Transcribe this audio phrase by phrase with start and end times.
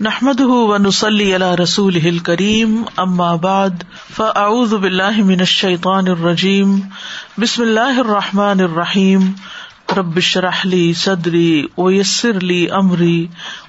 [0.00, 3.82] نحمد ونسلی علی رسول ہل کریم امآباد
[4.14, 6.74] فاعوذ باللہ من الشیطان الرجیم
[7.38, 9.30] بسم اللہ الرحمٰن الرحیم
[9.96, 13.26] ربش رحلی صدری ویسر لی امری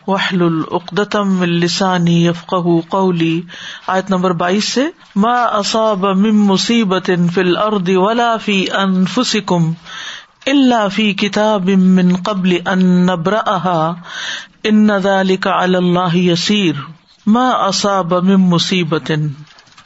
[0.08, 2.54] وحل العقدم السانی یفق
[2.90, 3.40] قولی
[3.88, 9.72] آیت نمبر بائیس سے، ما اصاب من مصیبت فی الارض ولا فی انفسکم
[10.48, 13.96] اللہ فی کتاب من قبل ان نبرأها
[14.68, 16.76] ان ذلك على اللہ یسیر
[17.26, 19.12] ما اصاب من مصیبت۔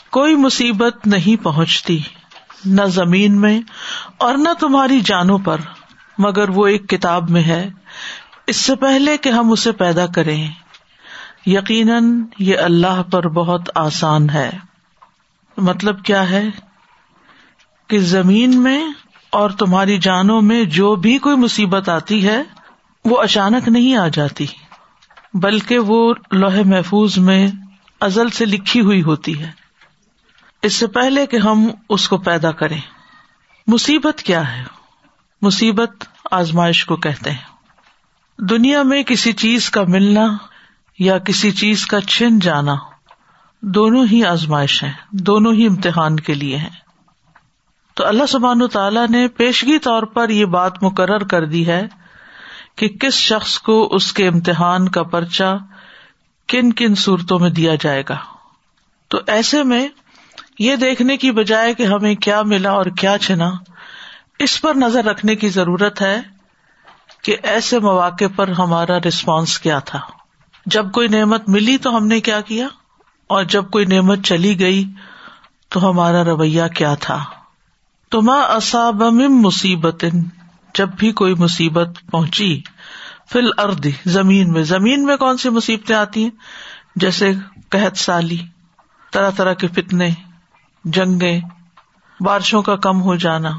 [0.09, 1.99] کوئی مصیبت نہیں پہنچتی،
[2.65, 3.61] نہ زمین میں
[4.17, 5.57] اور نہ تمہاری جانوں پر،
[6.17, 7.69] مگر وہ ایک کتاب میں ہے۔
[8.47, 10.47] اس سے پہلے کہ ہم اسے پیدا کریں۔
[11.45, 14.49] یقیناً یہ اللہ پر بہت آسان ہے۔
[15.57, 16.43] مطلب کیا ہے؟
[17.87, 18.87] کہ زمین میں
[19.29, 22.43] اور تمہاری جانوں میں جو بھی کوئی مصیبت آتی ہے،
[23.05, 24.45] وہ اچانک نہیں آ جاتی۔
[25.33, 27.47] بلکہ وہ لوہے محفوظ میں
[28.01, 29.51] ازل سے لکھی ہوئی ہوتی ہے۔
[30.63, 32.81] اس سے پہلے کہ ہم اس کو پیدا کریں،
[33.67, 34.63] مصیبت کیا ہے؟
[35.41, 35.91] مصیبت
[36.31, 37.59] آزمائش کو کہتے ہیں۔
[38.37, 40.37] دنیا میں کسی چیز کا ملنا
[40.99, 42.75] یا کسی چیز کا چھن جانا
[43.61, 46.69] دونوں ہی آزمائش ہیں، دونوں ہی امتحان کے لیے ہیں۔
[47.93, 51.87] تو اللہ سبحان تعالیٰ نے پیشگی طور پر یہ بات مقرر کر دی ہے
[52.79, 55.55] کہ کس شخص کو اس کے امتحان کا پرچا
[56.47, 58.17] کن کن صورتوں میں دیا جائے گا۔
[59.07, 59.87] تو ایسے میں
[60.59, 63.51] یہ دیکھنے کی بجائے کہ ہمیں کیا ملا اور کیا چنا
[64.39, 66.21] اس پر نظر رکھنے کی ضرورت ہے
[67.23, 69.99] کہ ایسے مواقع پر ہمارا ریسپانس کیا تھا۔
[70.65, 72.67] جب کوئی نعمت ملی تو ہم نے کیا کیا،
[73.27, 74.85] اور جب کوئی نعمت چلی گئی
[75.69, 77.25] تو ہمارا رویہ کیا تھا۔
[78.09, 80.05] تو ماں اصاب مصیبت
[80.75, 82.61] جب بھی کوئی مصیبت پہنچی
[83.31, 86.29] فل اردی زمین میں۔ زمین میں کون سی مصیبتیں آتی ہیں؟
[86.95, 87.31] جیسے
[87.69, 88.37] قحط سالی،
[89.11, 90.09] طرح طرح کے فتنے،
[90.85, 91.41] جنگیں،
[92.19, 93.49] بارشوں کا کم ہو جانا،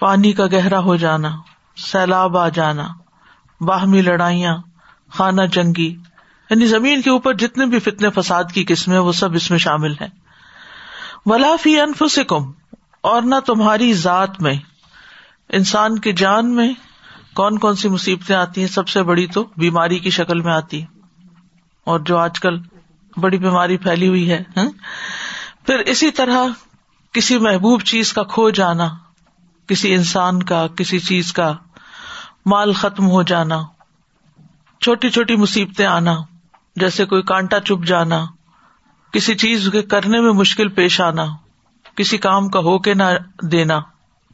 [0.00, 1.36] پانی کا گہرا ہو جانا،
[1.76, 2.88] سیلاب آ جانا،
[3.60, 4.56] باہمی لڑائیاں،
[5.10, 5.96] خانہ جنگی۔
[6.50, 9.92] یعنی زمین کے اوپر جتنے بھی فتنے فساد کی قسمیں وہ سب اس میں شامل
[9.92, 10.08] ہیں۔
[11.26, 12.52] ولافی انفسکم
[13.00, 14.54] اور نہ تمہاری ذات میں۔
[15.52, 16.72] انسان کی جان میں
[17.34, 20.84] کون کون سی مصیبتیں آتی ہیں؟ سب سے بڑی تو بیماری کی شکل میں آتی
[21.84, 22.58] اور جو آج کل
[23.16, 24.68] بڑی بیماری پھیلی ہوئی ہے ہاں؟
[25.66, 26.44] پھر اسی طرح
[27.12, 28.88] کسی محبوب چیز کا کھو جانا،
[29.66, 31.52] کسی انسان کا، کسی چیز کا
[32.46, 33.62] مال ختم ہو جانا،
[34.80, 36.14] چھوٹی چھوٹی مصیبتیں آنا،
[36.76, 38.24] جیسے کوئی کانٹا چپ جانا،
[39.12, 41.26] کسی چیز کے کرنے میں مشکل پیش آنا،
[41.94, 43.02] کسی کام کا ہو کے نہ
[43.42, 43.80] دینا۔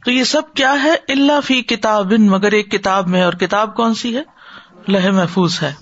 [0.03, 3.93] تو یہ سب کیا ہے؟ اللہ فی کتاب، مگر ایک کتاب میں اور کتاب کون
[3.93, 4.21] سی ہے؟
[4.87, 5.73] لہ محفوظ ہے۔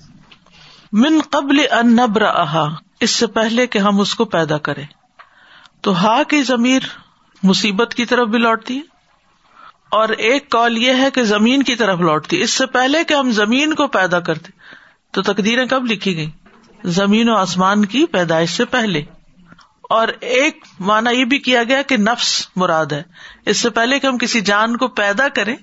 [0.94, 2.66] من قبل ان نبر احا
[3.00, 4.84] اس سے پہلے کہ ہم اس کو پیدا کرے
[5.82, 6.82] تو ہا کی ضمیر
[7.44, 8.96] مصیبت کی طرف بھی لوٹتی ہے،
[9.92, 13.30] اور ایک کال یہ ہے کہ زمین کی طرف لوٹتی اس سے پہلے کہ ہم
[13.32, 14.52] زمین کو پیدا کرتے،
[15.14, 16.30] تو تقدیریں کب لکھی گئی
[16.92, 19.02] زمین و آسمان کی پیدائش سے پہلے۔
[19.90, 23.04] اور ایک مانا یہ بھی کیا گیا کہ نفس مراد ہے۔
[23.46, 25.56] اس سے پہلے کہ ہم کسی جان کو پیدا کریں،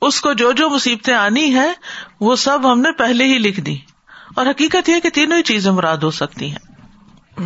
[0.00, 1.72] اس کو جو جو مصیبتیں آنی ہے
[2.20, 3.76] وہ سب ہم نے پہلے ہی لکھ دی۔
[4.34, 6.72] اور حقیقت یہ کہ تینوں ہی چیزیں مراد ہو سکتی ہیں۔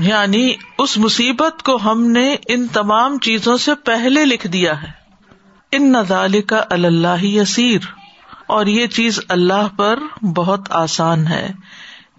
[0.01, 4.89] یعنی اس مصیبت کو ہم نے ان تمام چیزوں سے پہلے لکھ دیا ہے۔
[5.73, 7.79] ان نظال کا اللہ یسیر۔
[8.47, 11.51] اور یہ چیز اللہ پر بہت آسان ہے۔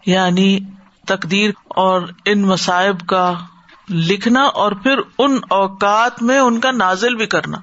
[0.06, 0.60] یعنی
[1.08, 3.34] تقدیر اور ان مصائب کا
[3.90, 7.58] لکھنا اور پھر ان اوقات میں ان کا نازل بھی کرنا۔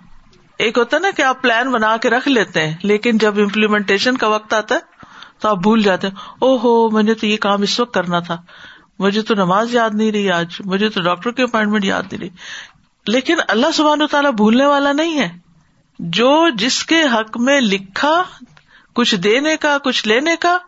[0.59, 4.17] ایک ہوتا ہے نا کہ آپ پلان بنا کے رکھ لیتے ہیں، لیکن جب امپلیمنٹیشن
[4.17, 4.81] کا وقت آتا ہے
[5.39, 8.37] تو آپ بھول جاتے ہیں او ہو مجھے تو یہ کام اس وقت کرنا تھا۔
[8.99, 12.29] مجھے تو نماز یاد نہیں رہی آج۔ مجھے تو ڈاکٹر کی اپائنٹمنٹ یاد نہیں رہی۔
[13.07, 15.29] لیکن اللہ سبحان و تعالیٰ بھولنے والا نہیں ہے۔
[15.99, 18.25] جو جس کے حق میں لکھا،
[18.95, 20.59] کچھ دینے کا، کچھ لینے کا،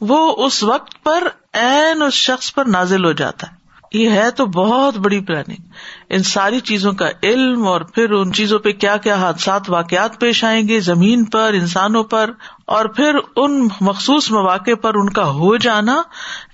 [0.00, 3.55] وہ اس وقت پر این اس شخص پر نازل ہو جاتا ہے۔
[3.92, 5.64] یہ ہے تو بہت بڑی پلاننگ
[6.08, 10.42] ان ساری چیزوں کا علم اور پھر ان چیزوں پہ کیا کیا حادثات واقعات پیش
[10.44, 12.30] آئیں گے زمین پر، انسانوں پر،
[12.66, 16.02] اور پھر ان مخصوص مواقع پر ان کا ہو جانا.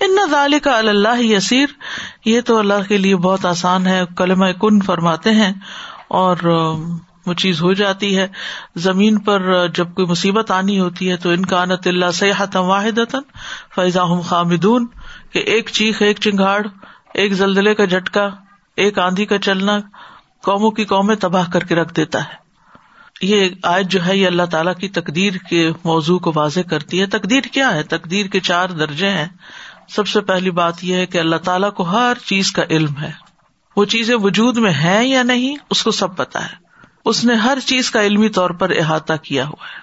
[0.00, 1.66] ان نظال کا اللہ یسیر.
[2.24, 5.52] یہ تو اللہ کے لیے بہت آسان ہے کلم کن فرماتے ہیں
[6.08, 6.36] اور
[7.26, 8.26] وہ چیز ہو جاتی ہے.
[8.76, 12.98] زمین پر جب کوئی مصیبت آنی ہوتی ہے تو ان کا انت اللہ سیاحت واحد
[13.74, 14.86] فیضا خامدون،
[15.32, 16.62] کہ ایک چیخ، ایک چنگاڑ
[17.14, 18.28] ایک زلزلے کا جھٹکا،
[18.76, 19.78] ایک آندھی کا چلنا
[20.42, 22.42] قوموں کی قومیں تباہ کر کے رکھ دیتا ہے۔
[23.22, 27.06] یہ آج جو ہے، یہ اللہ تعالیٰ کی تقدیر کے موضوع کو واضح کرتی ہے۔
[27.06, 29.28] تقدیر کیا ہے؟ تقدیر کے چار درجے ہیں۔
[29.88, 33.12] سب سے پہلی بات یہ ہے کہ اللہ تعالیٰ کو ہر چیز کا علم ہے۔
[33.76, 36.54] وہ چیزیں وجود میں ہیں یا نہیں، اس کو سب پتا ہے۔
[37.04, 39.82] اس نے ہر چیز کا علمی طور پر احاطہ کیا ہوا ہے۔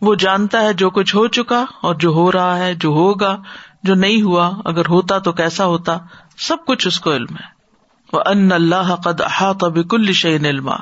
[0.00, 3.36] وہ جانتا ہے جو کچھ ہو چکا اور جو ہو رہا ہے، جو ہوگا،
[3.82, 5.98] جو نہیں ہوا، اگر ہوتا تو کیسا ہوتا۔
[6.40, 7.60] سب کچھ اس کو علم ہے۔
[8.12, 10.76] وہ ان اللہ قد احاط بکل شعین علما۔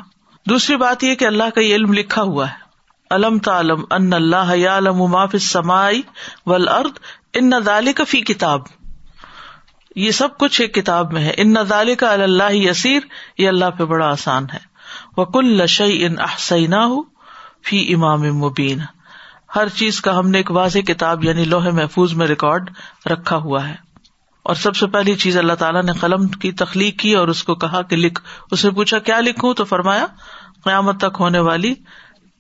[0.47, 2.69] دوسری بات یہ کہ اللہ کا یہ علم لکھا ہوا ہے۔
[3.11, 6.03] علم تعلم ان اللہ علم معاف سمائی
[6.47, 6.99] ول ارد
[7.35, 8.61] ان نظال فی کتاب
[9.97, 13.01] یہ سب کچھ ایک کتاب میں ہے۔ ان نظال کا اللہ یسیر
[13.39, 14.59] یہ اللہ پہ بڑا آسان ہے۔
[15.17, 16.17] وہ کل لشئی ان
[17.65, 18.79] فی امام مبین
[19.57, 22.71] ہر چیز کا ہم نے ایک واضح کتاب یعنی لوہے محفوظ میں ریکارڈ
[23.07, 23.88] رکھا ہوا ہے۔
[24.49, 27.55] اور سب سے پہلی چیز اللہ تعالیٰ نے قلم کی تخلیق کی اور اس کو
[27.55, 30.07] کہا کہ لکھ۔ اس نے پوچھا، کیا لکھوں؟ تو فرمایا،
[30.65, 31.75] قیامت تک ہونے والی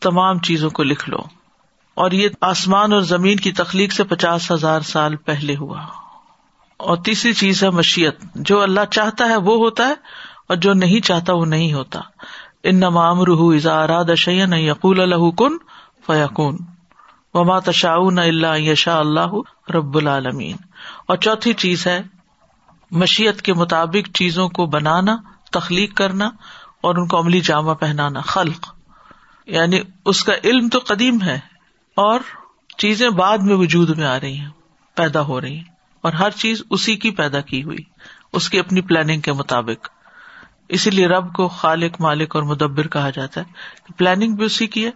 [0.01, 1.19] تمام چیزوں کو لکھ لو۔
[1.95, 5.83] اور یہ آسمان اور زمین کی تخلیق سے پچاس ہزار سال پہلے ہوا۔
[6.77, 9.95] اور تیسری چیز ہے مشیت۔ جو اللہ چاہتا ہے وہ ہوتا ہے
[10.49, 12.01] اور جو نہیں چاہتا وہ نہیں ہوتا۔
[12.65, 15.57] ان نمام روح ازا اراد شعین یقول الح کن
[16.07, 16.57] فیقون
[17.35, 19.35] وما تشاء اللہ یشا اللہ
[19.75, 20.57] رب العالمین۔
[21.09, 22.03] اور چوتھی چیز ہے،
[22.91, 25.17] مشیت کے مطابق چیزوں کو بنانا،
[25.53, 26.31] تخلیق کرنا
[26.81, 28.75] اور ان کو عملی جامع پہنانا، خلق۔
[29.47, 31.41] یعنی اس کا علم تو قدیم ہے
[31.95, 32.21] اور
[32.79, 34.49] چیزیں بعد میں وجود میں آ رہی ہیں،
[34.95, 35.65] پیدا ہو رہی ہیں۔
[36.01, 37.79] اور ہر چیز اسی کی پیدا کی ہوئی،
[38.33, 39.89] اس کی اپنی پلاننگ کے مطابق۔
[40.69, 43.53] اسی لیے رب کو خالق، مالک اور مدبر کہا جاتا ہے
[43.97, 44.91] پلاننگ بھی اسی کی ہے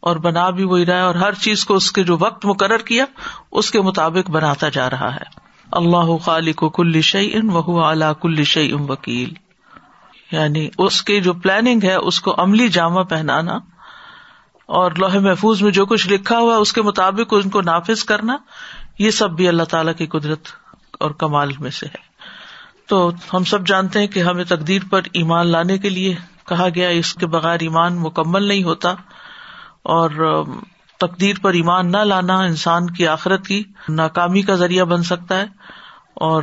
[0.00, 2.78] اور بنا بھی وہی رہا ہے اور ہر چیز کو اس کے جو وقت مقرر
[2.78, 3.04] کیا،
[3.52, 5.40] اس کے مطابق بناتا جا رہا ہے۔
[5.72, 9.32] اللہ خالق کل شعی ان وہ اعلیٰ کل شعی ام وکیل۔
[10.32, 13.58] یعنی اس کی جو پلاننگ ہے، اس کو عملی جامع پہنانا
[14.66, 18.36] اور لوہے محفوظ میں جو کچھ لکھا ہوا، اس کے مطابق ان کو نافذ کرنا،
[18.98, 20.48] یہ سب بھی اللہ تعالی کی قدرت
[21.00, 22.10] اور کمال میں سے ہے۔
[22.88, 26.14] تو ہم سب جانتے ہیں کہ ہمیں تقدیر پر ایمان لانے کے لیے
[26.48, 28.94] کہا گیا، اس کے بغیر ایمان مکمل نہیں ہوتا۔
[29.82, 30.44] اور
[31.00, 35.46] تقدیر پر ایمان نہ لانا انسان کی آخرت کی ناکامی کا ذریعہ بن سکتا ہے
[36.14, 36.42] اور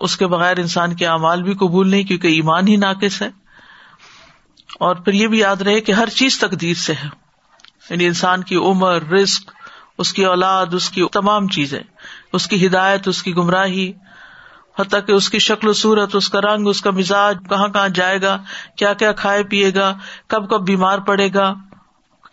[0.00, 3.28] اس کے بغیر انسان کے اعمال بھی قبول نہیں کیونکہ ایمان ہی ناقص ہے۔
[4.80, 7.08] اور پھر یہ بھی یاد رہے کہ ہر چیز تقدیر سے ہے۔
[7.90, 9.50] یعنی انسان کی عمر رسک
[9.98, 11.80] اس کی اولاد، اس کی تمام چیزیں،
[12.32, 13.92] اس کی ہدایت، اس کی گمراہی،
[14.78, 17.88] حتیٰ کہ اس کی شکل و صورت، اس کا رنگ، اس کا مزاج، کہاں کہاں
[17.88, 18.38] جائے گا،
[18.76, 19.94] کیا کیا کھائے پیے گا،
[20.26, 21.54] کب کب بیمار پڑے گا۔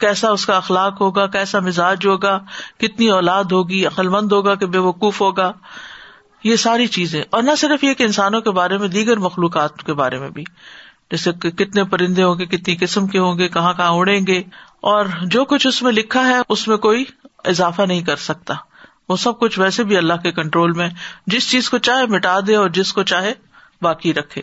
[0.04, 2.40] کیسا اس کا اخلاق ہوگا، کیسا مزاج ہوگا،
[2.80, 5.52] کتنی اولاد ہوگی عقل مند ہوگا کہ بے وقوف ہوگا،
[6.44, 9.94] یہ ساری چیزیں۔ اور نہ صرف یہ کہ انسانوں کے بارے میں، دیگر مخلوقات کے
[9.94, 10.44] بارے میں بھی۔
[11.12, 14.44] جیسے کتنے پرندے ہوں گے، کتنی قسم کے ہوں گے، کہاں کہاں اڑیں گے۔
[14.82, 17.06] اور جو کچھ اس میں لکھا ہے، اس میں کوئی
[17.46, 18.54] اضافہ نہیں کر سکتا۔
[19.10, 20.90] وہ سب کچھ ویسے بھی اللہ کے کنٹرول میں،
[21.28, 23.34] جس چیز کو چاہے مٹا دے اور جس کو چاہے
[23.82, 24.42] باقی رکھے۔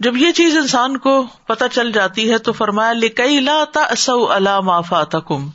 [0.00, 4.60] جب یہ چیز انسان کو پتہ چل جاتی ہے تو فرمایا، لکئی لا تسو اللہ
[4.60, 5.48] معافا کم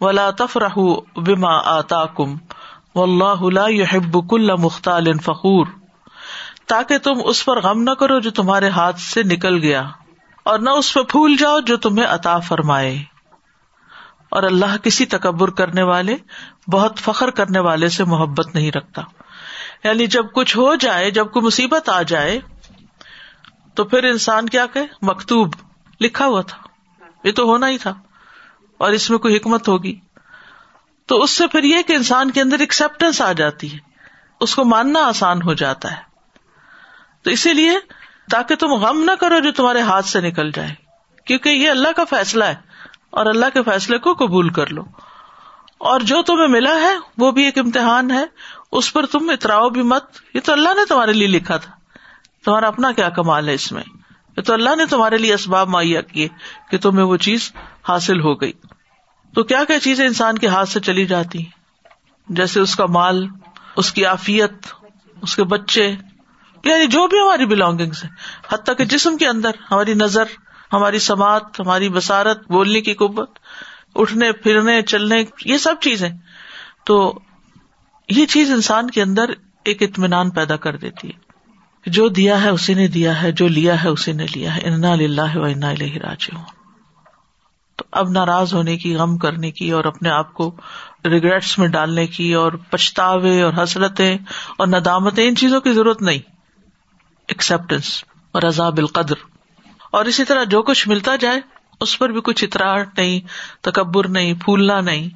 [0.00, 0.78] و لا تفرح
[1.16, 2.36] بما آتا کم
[2.94, 5.66] و اللہ یحب کل مختال فخور۔
[6.66, 9.82] تاکہ تم اس پر غم نہ کرو جو تمہارے ہاتھ سے نکل گیا
[10.44, 13.04] اور نہ اس پہ پھول جاؤ جو تمہیں عطا فرمائے۔
[14.30, 16.16] اور اللہ کسی تکبر کرنے والے،
[16.72, 19.02] بہت فخر کرنے والے سے محبت نہیں رکھتا۔
[19.84, 22.38] یعنی جب کچھ ہو جائے، جب کوئی مصیبت آ جائے
[23.78, 25.54] تو پھر انسان کیا کہ مکتوب
[26.00, 26.58] لکھا ہوا تھا۔
[27.24, 27.94] یہ تو ہونا ہی تھا۔
[28.78, 30.00] اور اس میں کوئی حکمت ہوگی۔
[31.06, 33.78] تو اس سے پھر یہ کہ انسان کے اندر ایکسپٹینس آ جاتی ہے۔
[34.40, 35.96] اس کو ماننا آسان ہو جاتا ہے۔
[37.22, 37.70] تو اسی لیے
[38.30, 40.74] تاکہ تم غم نہ کرو جو تمہارے ہاتھ سے نکل جائے۔
[41.24, 42.56] کیونکہ یہ اللہ کا فیصلہ ہے۔
[43.10, 44.82] اور اللہ کے فیصلے کو قبول کر لو۔
[45.78, 48.24] اور جو تمہیں ملا ہے، وہ بھی ایک امتحان ہے۔
[48.72, 50.04] اس پر تم اتراؤ بھی مت۔
[50.34, 51.77] یہ تو اللہ نے تمہارے لیے لکھا تھا۔
[52.48, 53.82] تمہارا اپنا کیا کمال ہے اس میں؟
[54.36, 56.28] یہ تو اللہ نے تمہارے لیے اسباب مہیا کیے
[56.70, 57.52] کہ تمہیں وہ چیز
[57.88, 58.52] حاصل ہو گئی۔
[59.34, 61.44] تو کیا کیا چیزیں انسان کے ہاتھ سے چلی جاتی؟
[62.28, 63.28] جیسے اس کا مال،
[63.76, 64.52] اس کی آفیت
[65.22, 65.94] اس کے بچے
[66.64, 68.08] یعنی جو بھی ہماری بلونگنگ ہے
[68.54, 70.24] حتیٰ کہ جسم کے اندر ہماری نظر،
[70.72, 73.38] ہماری سماعت، ہماری بسارت بولنے کی قوت،
[73.94, 76.10] اٹھنے، پھرنے، چلنے، یہ سب چیزیں۔
[76.84, 77.18] تو
[78.08, 79.24] یہ چیز انسان کے اندر
[79.64, 81.27] ایک اطمینان پیدا کر دیتی ہے۔
[81.86, 84.94] جو دیا ہے اسی نے دیا ہے، جو لیا ہے اسی نے لیا ہے۔ انا
[84.94, 86.30] لاہ و انا راج
[87.76, 90.56] تو اب ناراض ہونے کی، غم کرنے کی اور اپنے آپ کو
[91.04, 94.18] ریگریٹس میں ڈالنے کی اور پچھتاوے اور حسرتیں
[94.58, 96.18] اور ندامتیں، ان چیزوں کی ضرورت نہیں۔
[97.28, 99.14] ایکسپٹینس اور عذاب القدر۔
[99.92, 101.40] اور اسی طرح جو کچھ ملتا جائے،
[101.80, 103.20] اس پر بھی کچھ اتراہٹ نہیں،
[103.60, 105.08] تکبر نہیں، پھولنا نہیں۔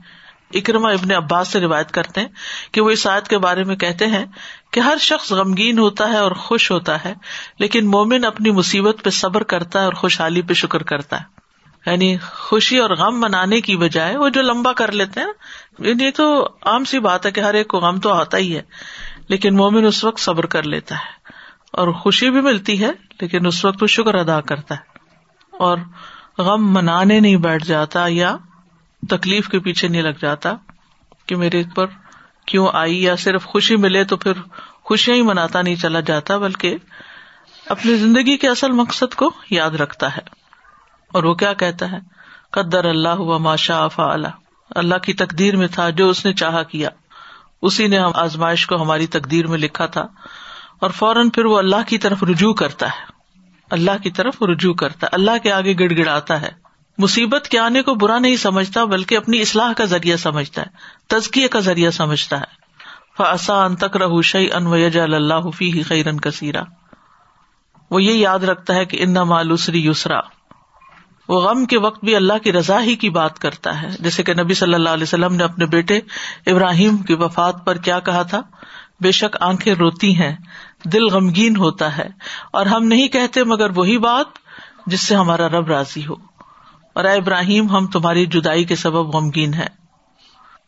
[0.54, 2.28] اکرما ابن عباس سے روایت کرتے ہیں
[2.72, 4.24] کہ وہ اس آیت کے بارے میں کہتے ہیں
[4.70, 7.14] کہ ہر شخص غمگین ہوتا ہے اور خوش ہوتا ہے،
[7.58, 11.42] لیکن مومن اپنی مصیبت پہ صبر کرتا ہے اور خوشحالی پہ شکر کرتا ہے۔
[11.86, 15.26] یعنی خوشی اور غم منانے کی بجائے وہ جو لمبا کر لیتے ہیں
[15.78, 18.56] یعنی یہ تو عام سی بات ہے کہ ہر ایک کو غم تو آتا ہی
[18.56, 18.62] ہے،
[19.28, 21.32] لیکن مومن اس وقت صبر کر لیتا ہے۔
[21.72, 22.90] اور خوشی بھی ملتی ہے،
[23.20, 24.98] لیکن اس وقت وہ شکر ادا کرتا ہے۔
[25.58, 25.78] اور
[26.38, 28.36] غم منانے نہیں بیٹھ جاتا یا
[29.08, 30.54] تکلیف کے پیچھے نہیں لگ جاتا
[31.26, 31.86] کہ میرے پر
[32.46, 34.32] کیوں آئی یا صرف خوشی ملے تو پھر
[34.84, 36.76] خوشیاں ہی مناتا نہیں چلا جاتا، بلکہ
[37.66, 40.42] اپنی زندگی کے اصل مقصد کو یاد رکھتا ہے۔
[41.12, 41.98] اور وہ کیا کہتا ہے؟
[42.50, 43.86] قدر اللہ ہوا ماشا
[44.70, 46.88] اللہ کی تقدیر میں تھا جو اس نے چاہا کیا۔
[47.62, 50.06] اسی نے ہم آزمائش کو ہماری تقدیر میں لکھا تھا۔
[50.80, 53.12] اور فوراً پھر وہ اللہ کی طرف رجوع کرتا ہے۔
[53.70, 56.61] اللہ کی طرف رجوع کرتا ہے۔ اللہ کے آگے گڑ گڑاتا ہے۔
[56.98, 60.66] مصیبت کے آنے کو برا نہیں سمجھتا، بلکہ اپنی اصلاح کا ذریعہ سمجھتا ہے،
[61.06, 62.62] تزکیے کا ذریعہ سمجھتا ہے۔
[63.18, 66.62] فسا ان تک رہ شعی ان ویج اللہ فی خیرن کثیرا
[67.90, 70.20] وہ یہ یاد رکھتا ہے کہ ان مالوسری یسرا
[71.28, 74.34] وہ غم کے وقت بھی اللہ کی رضا ہی کی بات کرتا ہے۔ جیسے کہ
[74.34, 76.00] نبی صلی اللہ علیہ وسلم نے اپنے بیٹے
[76.46, 78.40] ابراہیم کی وفات پر کیا کہا تھا؟
[79.00, 80.36] بے شک آنکھیں روتی ہیں،
[80.84, 82.08] دل غمگین ہوتا ہے۔
[82.52, 84.26] اور ہم نہیں کہتے مگر وہی بات
[84.86, 86.14] جس سے ہمارا رب راضی ہو۔
[86.92, 89.66] اور اے ابراہیم، ہم تمہاری جدائی کے سبب غمگین ہے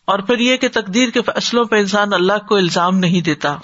[0.05, 3.57] اور پھر یہ کہ تقدیر کے فیصلوں پہ انسان اللہ کو الزام نہیں دیتا،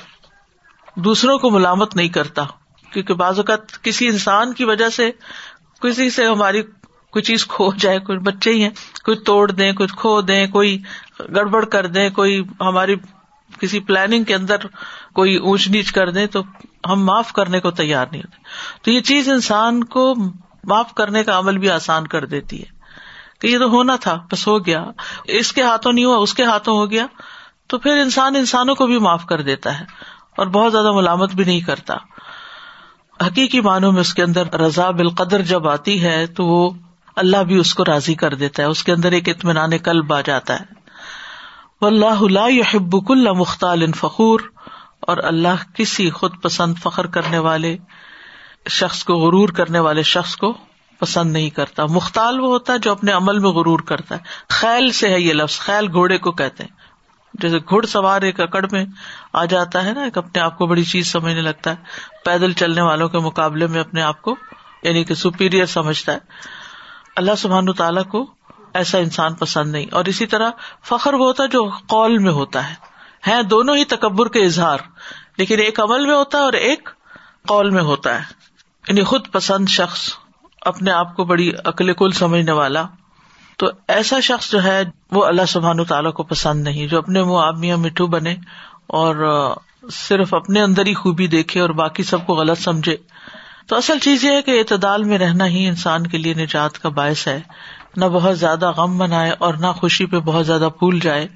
[0.97, 2.45] دوسروں کو ملامت نہیں کرتا،
[2.93, 5.11] کیونکہ بعض اوقات کسی انسان کی وجہ سے
[5.81, 6.63] کسی سے ہماری
[7.13, 8.71] کوئی چیز کھو جائے، کوئی بچے ہی ہیں،
[9.05, 10.79] کوئی توڑ دیں، کوئی کھو دیں، کوئی
[11.21, 12.95] گڑبڑ کر دیں، کوئی ہماری
[13.61, 14.57] کسی پلاننگ کے اندر
[15.15, 16.43] کوئی اونچ نیچ کر دیں، تو
[16.91, 18.43] ہم معاف کرنے کو تیار نہیں ہوتے۔
[18.83, 20.15] تو یہ چیز انسان کو
[20.65, 22.81] معاف کرنے کا عمل بھی آسان کر دیتی ہے۔
[23.41, 24.85] کہ یہ تو ہونا تھا، بس ہو گیا۔
[25.25, 27.07] اس کے ہاتھوں نہیں ہوا، اس کے ہاتھوں ہو گیا۔
[27.67, 29.85] تو پھر انسان انسانوں کو بھی معاف کر دیتا ہے
[30.37, 31.95] اور بہت زیادہ ملامت بھی نہیں کرتا۔
[33.27, 36.71] حقیقی معنوں میں اس کے اندر رضا بالقدر جب آتی ہے، تو وہ
[37.17, 40.21] اللہ بھی اس کو راضی کر دیتا ہے۔ اس کے اندر ایک اطمینان قلب آ
[40.21, 40.81] جاتا ہے۔
[41.81, 44.41] اللہ يحب كل مختال فخور
[45.01, 47.77] اور اللہ کسی خود پسند فخر کرنے والے
[48.69, 50.55] شخص کو غرور کرنے والے شخص کو
[50.99, 54.93] پسند نہیں کرتا۔ مختال وہ ہوتا ہے جو اپنے عمل میں غرور کرتا ہے۔ خیل
[54.93, 56.71] سے ہے یہ لفظ۔ خیل گھوڑے کو کہتے ہیں۔
[57.35, 58.85] جیسے گھڑ سوار ایک اکڑ میں
[59.33, 61.77] آ جاتا ہے نا، ایک اپنے آپ کو بڑی چیز سمجھنے لگتا ہے۔
[62.25, 64.37] پیدل چلنے والوں کے مقابلے میں اپنے آپ کو
[64.83, 66.19] یعنی کہ سپیریئر سمجھتا ہے۔
[67.17, 68.27] اللہ سبحان تعالیٰ کو
[68.75, 70.51] ایسا انسان پسند نہیں۔ اور اسی طرح
[70.85, 72.75] فخر وہ ہوتا ہے جو قول میں ہوتا ہے۔
[73.27, 74.79] ہے دونوں ہی تکبر کے اظہار۔
[75.39, 76.91] لیکن ایک عمل میں ہوتا ہے اور ایک
[77.49, 78.41] قول میں ہوتا ہے۔
[78.91, 80.11] یعنی خود پسند شخص
[80.61, 82.83] اپنے آپ کو بڑی عقل کل سمجھنے والا،
[83.57, 84.83] تو ایسا شخص جو ہے،
[85.13, 88.35] وہ اللہ سبحان تعالیٰ کو پسند نہیں، جو اپنے منہ آپ میاں مٹھو بنے
[88.87, 89.17] اور
[89.93, 92.97] صرف اپنے اندر ہی خوبی دیکھے اور باقی سب کو غلط سمجھے۔
[93.67, 96.89] تو اصل چیز یہ ہے کہ اعتدال میں رہنا ہی انسان کے لیے نجات کا
[96.89, 97.41] باعث ہے۔
[97.97, 101.29] نہ بہت زیادہ غم منائے اور نہ خوشی پہ بہت زیادہ پھول جائے۔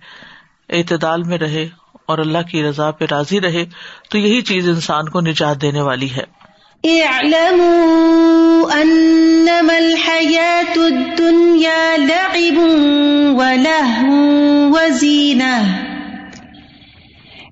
[0.69, 1.69] اعتدال میں رہے
[2.07, 3.65] اور اللہ کی رضا پہ راضی رہے،
[4.11, 6.44] تو یہی چیز انسان کو نجات دینے والی ہے۔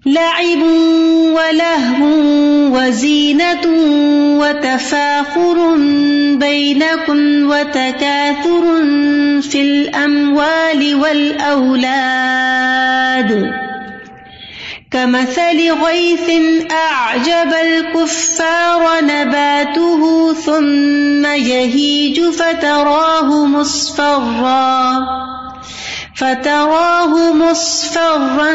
[0.06, 0.62] لعب
[1.32, 2.06] ولهو
[2.76, 3.64] وزينة
[4.40, 5.76] وتفاخر
[6.36, 8.62] بينكم وتكاثر
[9.42, 12.42] في الأموال والأولاد
[14.92, 16.30] كمثل غيث
[16.72, 24.98] أعجب الكفار نباته ثم يهيج فتراه مصفرا
[26.16, 28.52] فتراه مصفرا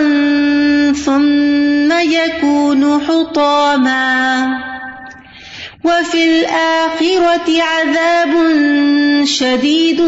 [1.05, 4.66] ثم يكون حطاما
[5.87, 8.33] وفي الآخرة عذاب
[9.23, 9.99] شديد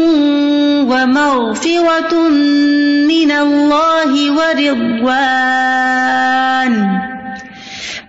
[0.92, 2.28] ومغفرة
[3.08, 5.40] من الله ورضوان.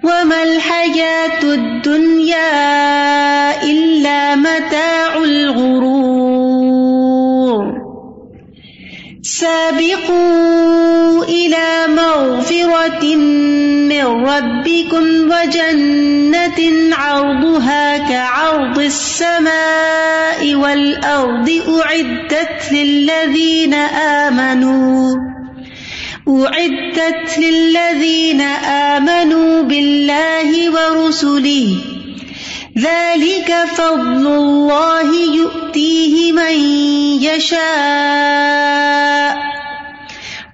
[0.04, 2.52] وما الحياة الدنيا
[3.64, 6.31] إلا متاع الغرور.
[9.40, 16.60] سابقوا إلى مغفرة من ربكم وجنة
[16.96, 23.74] عرضها كعرض السماء والأرض أعدت للذين
[24.24, 25.16] آمنوا
[26.28, 28.42] أعدت للذين
[28.92, 31.91] آمنوا بالله ورسله
[32.78, 36.56] ذلك فضل الله يؤتيه من
[37.24, 38.72] يشاء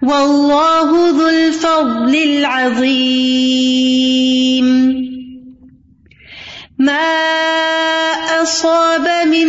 [0.03, 3.67] والله ذو الفضل العظيم
[6.79, 7.27] ما
[8.41, 9.47] أصاب من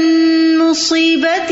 [0.59, 1.49] مصيبة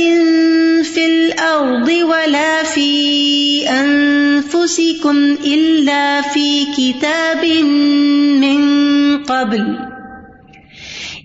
[0.83, 7.45] في الأرض ولا في أنفسكم إلا في كتاب
[8.41, 8.59] من
[9.25, 9.96] قبل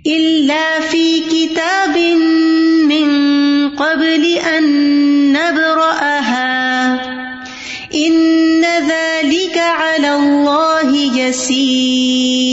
[0.07, 1.97] إلا في كتاب
[2.89, 4.63] من قبل أن
[5.33, 6.93] نبرأها
[7.95, 12.51] إن ذلك على الله يسير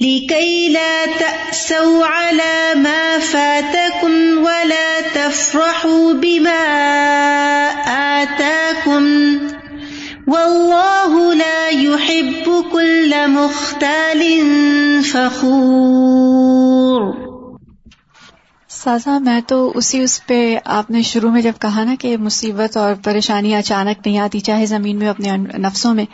[0.00, 6.66] لكي لا تأسوا على ما فاتكم ولا تفرحوا بما
[8.22, 9.38] آتاكم
[10.28, 14.22] والله لا يحب كل مختال
[15.12, 17.02] فخور۔
[18.70, 22.76] سازا، میں تو اسی اس پہ آپ نے شروع میں جب کہا نا کہ مصیبت
[22.76, 26.04] اور پریشانی اچانک نہیں آتی، چاہے زمین میں اپنے نفسوں میں،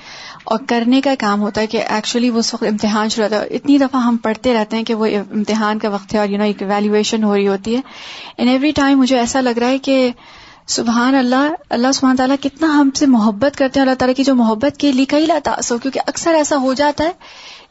[0.44, 3.46] اور کرنے کا کام ہوتا ہے کہ ایکچولی وہ اس وقت امتحان شروع ہوتا ہے۔
[3.50, 6.44] اتنی دفعہ ہم پڑھتے رہتے ہیں کہ وہ امتحان کا وقت ہے اور یو نو
[6.44, 7.80] ایک ویلیویشن ہو رہی ہوتی ہے۔
[8.36, 10.10] اینڈ ایوری ٹائم مجھے ایسا لگ رہا ہے کہ
[10.66, 14.34] سبحان اللہ اللہ سبحان تعالیٰ کتنا ہم سے محبت کرتے ہیں، اللہ تعالیٰ کی جو
[14.34, 17.12] محبت کے لیے کئی لاتا سو کیونکہ اکثر ایسا ہو جاتا ہے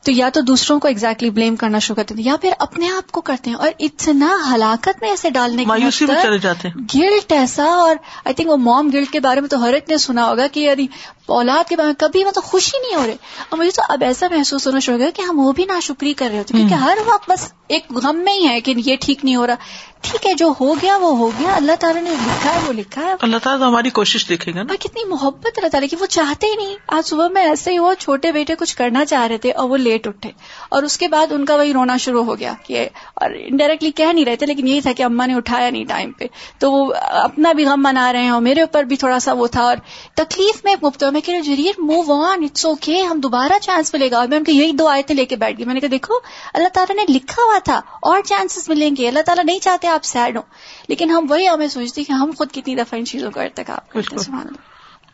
[0.03, 3.11] تو یا تو دوسروں کو ایگزیکٹلی بلیم کرنا شروع کرتے ہیں یا پھر اپنے آپ
[3.11, 7.31] کو کرتے ہیں اور اتنا ہلاکت میں ایسے ڈالنے مایوسی میں چلے جاتے ہیں۔ گلٹ
[7.31, 10.29] ایسا اور آئی تھنک وہ موم گلٹ کے بارے میں تو ہر ایک نے سنا
[10.29, 10.87] ہوگا کہ یعنی
[11.25, 13.15] اولاد کے بارے کبھی مطلب خوشی نہیں ہو رہے
[13.49, 15.79] اور مجھے تو اب ایسا محسوس ہونا شروع ہو گیا کہ ہم وہ بھی نا
[15.79, 18.95] شکری کر رہے ہوتے کیونکہ ہر وقت بس ایک غم میں ہی ہے کہ یہ
[19.01, 19.55] ٹھیک نہیں ہو رہا۔
[20.01, 23.01] ٹھیک ہے جو ہو گیا وہ ہو گیا۔ اللہ تعالیٰ نے لکھا ہے وہ لکھا
[23.01, 26.47] ہے۔ اللہ تعالیٰ ہماری کوشش دیکھے گا نا۔ کتنی محبت اللہ تعالیٰ کی۔ وہ چاہتے
[26.47, 29.51] ہی نہیں۔ آج صبح میں ایسے ہی وہ چھوٹے بیٹے کچھ کرنا چاہ رہے تھے
[29.51, 30.31] اور وہ لیٹ اٹھے۔
[30.69, 34.13] اور اس کے بعد ان کا وہی رونا شروع ہو گیا کہ اور انڈائریکٹلی کہہ
[34.13, 36.25] نہیں رہے تھے لیکن یہی تھا کہ اما نے اٹھایا نہیں ٹائم پہ۔
[36.59, 39.47] تو وہ اپنا بھی غم منا رہے ہیں اور میرے اوپر بھی تھوڑا سا وہ
[39.47, 39.77] تھا۔ اور
[40.15, 44.17] تکلیف میں مبتلا میں کہ جریر موو آن اٹس اوکے ہم دوبارہ چانس ملے گا.
[44.17, 45.65] اور میں ان کو یہی دو آئے تھے لے کے بیٹھ گئی.
[45.65, 46.13] میں نے کہا دیکھو
[46.53, 49.07] اللہ تعالیٰ نے لکھا ہوا تھا اور چانسز ملیں گے.
[49.07, 50.43] اللہ تعالیٰ نہیں چاہتے آپ سیڈ ہوں.
[50.87, 54.41] لیکن ہم وہی ہمیں سوچتے کہ ہم خود کتنی دفعہ ان چیزوں کا کرتے ہیں.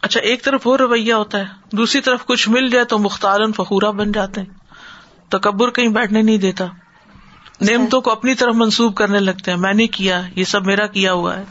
[0.01, 1.45] اچھا ایک طرف وہ رویہ ہوتا ہے.
[1.71, 4.49] دوسری طرف کچھ مل جائے تو مختارن فخورا بن جاتے ہیں.
[5.29, 6.65] تکبر کہیں بیٹھنے نہیں دیتا.
[7.61, 9.57] نعمتوں کو اپنی طرف منسوب کرنے لگتے ہیں.
[9.57, 11.43] میں نے کیا یہ سب میرا کیا ہوا ہے.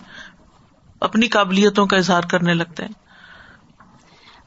[1.00, 3.05] اپنی قابلیتوں کا اظہار کرنے لگتے ہیں.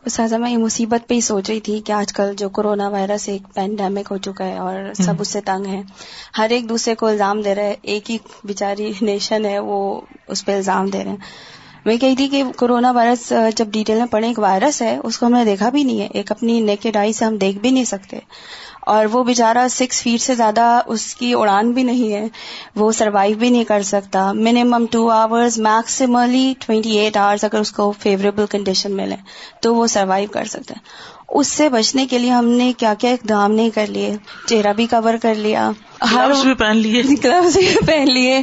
[0.10, 3.30] سازا میں یہ مصیبت پہ ہی سوچ رہی تھی کہ آج کل جو کورونا وائرس
[3.30, 5.82] ایک پینڈیمک ہو چکا ہے اور سب اس سے تنگ ہے
[6.38, 10.56] ہر ایک دوسرے کو الزام دے رہے ایک ہی بیچاری نیشن ہے وہ اس پہ
[10.56, 11.18] الزام دے رہے ہیں۔
[11.86, 15.26] میں کہی تھی کہ کورونا وائرس جب ڈیٹیل میں پڑھے ایک وائرس ہے اس کو
[15.26, 17.84] ہم نے دیکھا بھی نہیں ہے۔ ایک اپنی نیکڈ آئی سے ہم دیکھ بھی نہیں
[17.84, 18.20] سکتے۔
[18.90, 22.28] اور وہ بےچارا سکس فیٹ سے زیادہ اس کی اڑان بھی نہیں ہے۔
[22.76, 27.72] وہ سروائو بھی نہیں کر سکتا۔ Minimum two hours maximally twenty eight hours اگر اس
[27.72, 29.16] کو فیوریبل کنڈیشن ملے
[29.62, 33.12] تو وہ سروائو کر سکتا ہے۔ اس سے بچنے کے لیے ہم نے کیا کیا؟
[33.12, 34.16] اقدام نہیں کر لیے
[34.48, 35.72] چہرہ بھی کور کر لیا
[36.14, 38.42] ہر بھی پہن لیے۔ گلوز بھی پہن لیے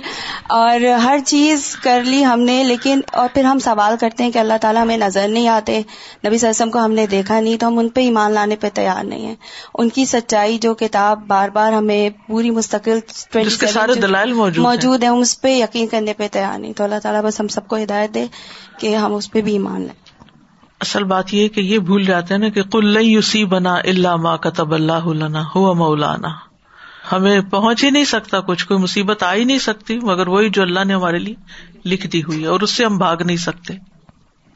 [0.49, 4.38] اور ہر چیز کر لی ہم نے لیکن اور پھر ہم سوال کرتے ہیں کہ
[4.38, 5.83] اللہ تعالیٰ ہمیں نظر نہیں آتے۔
[6.27, 9.05] نبی وسلم کو ہم نے دیکھا نہیں تو ہم ان پہ ایمان لانے پہ تیار
[9.05, 9.35] نہیں ہیں۔
[9.75, 12.99] ان کی سچائی جو کتاب بار بار ہمیں پوری مستقل
[14.03, 17.40] دلائل موجود ہے ہم اس پہ یقین کرنے پہ تیار نہیں۔ تو اللہ تعالیٰ بس
[17.40, 18.27] ہم سب کو ہدایت دے
[18.79, 20.06] کہ ہم اس پہ بھی ایمان لیں
[20.81, 24.37] اصل بات یہ کہ یہ بھول جاتے ہیں نا کہ کل یوسی بنا اللہ ماں
[24.37, 25.09] کتب اللہ
[25.55, 26.29] ہوا مولانا۔
[27.12, 30.62] ہمیں پہنچ ہی نہیں سکتا کچھ کوئی مصیبت آ ہی نہیں سکتی مگر وہی جو
[30.62, 31.35] اللہ نے ہمارے لیے
[31.85, 33.75] لکھ دی ہوئی ہے اور اس سے ہم بھاگ نہیں سکتے۔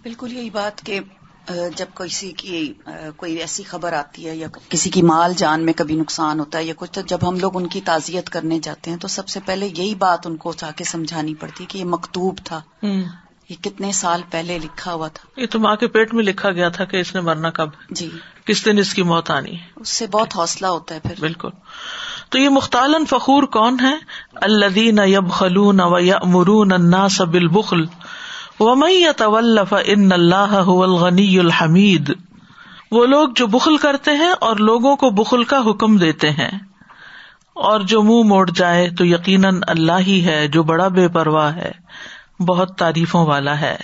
[0.03, 1.01] بالکل یہی بات کہ
[1.77, 2.73] جب کسی کی
[3.17, 6.65] کوئی ایسی خبر آتی ہے یا کسی کی مال جان میں کبھی نقصان ہوتا ہے
[6.65, 9.41] یا کچھ تو جب ہم لوگ ان کی تعزیت کرنے جاتے ہیں تو سب سے
[9.47, 12.61] پہلے یہی بات ان کو چاہ کے سمجھانی پڑتی کہ یہ مکتوب تھا۔
[13.51, 16.69] یہ کتنے سال پہلے لکھا ہوا تھا۔ یہ تو ماں کے پیٹ میں لکھا گیا
[16.69, 18.11] تھا کہ اس نے مرنا کب جی۔
[18.45, 21.49] کس دن اس کی موت آنی اس سے بہت حوصلہ ہوتا ہے پھر۔ بالکل۔
[22.29, 23.95] تو یہ مختالن فخور کون ہے
[24.35, 27.85] الدین یب خلون و یا امرون انا سب البخل
[28.61, 29.05] ومئی
[29.85, 32.13] ان اللہ الغنی الحمید۔
[32.91, 36.51] وہ لوگ جو بخل کرتے ہیں اور لوگوں کو بخل کا حکم دیتے ہیں۔
[37.55, 41.73] اور جو منہ موڑ جائے تو یقیناً اللہ ہی ہے جو بڑا بے پرواہ ہے۔
[42.41, 43.77] بہت تعریفوں والا ہے۔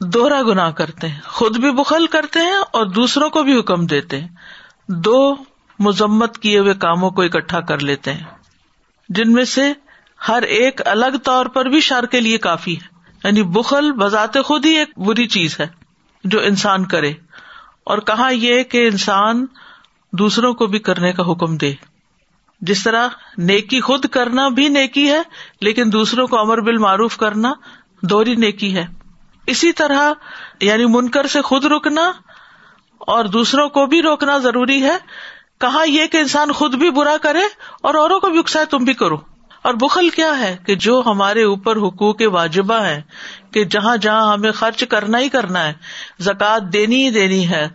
[0.00, 4.20] دوہرا گنا کرتے ہیں۔ خود بھی بخل کرتے ہیں اور دوسروں کو بھی حکم دیتے
[4.20, 4.28] ہیں۔
[4.88, 5.34] دو
[5.78, 8.22] مذمت کیے ہوئے کاموں کو اکٹھا کر لیتے ہیں۔
[9.08, 9.72] جن میں سے
[10.28, 14.66] ہر ایک الگ طور پر بھی شر کے لیے کافی ہے۔ یعنی بخل بذات خود
[14.66, 15.66] ہی ایک بری چیز ہے
[16.24, 17.12] جو انسان کرے۔
[17.84, 19.46] اور کہا یہ کہ انسان
[20.12, 21.74] دوسروں کو بھی کرنے کا حکم دے۔
[22.66, 25.22] جس طرح نیکی خود کرنا بھی نیکی ہے،
[25.60, 27.52] لیکن دوسروں کو امر بال معروف کرنا
[28.02, 28.86] دوہری نیکی ہے۔
[29.46, 30.12] اسی طرح
[30.60, 32.12] یعنی منکر سے خود رکنا
[32.98, 34.96] اور دوسروں کو بھی روکنا ضروری ہے۔
[35.60, 37.42] کہاں یہ کہ انسان خود بھی برا کرے
[37.82, 39.16] اور اوروں کو بھی اکسائے تم بھی کرو۔
[39.62, 43.02] اور بخل کیا ہے کہ جو ہمارے اوپر حقوق واجبہ ہے
[43.50, 45.72] کہ جہاں جہاں ہمیں خرچ کرنا ہی کرنا ہے،
[46.18, 47.68] زکوٰۃ دینی ہی دینی ہے۔